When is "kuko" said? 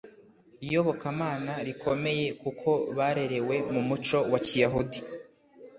2.41-2.69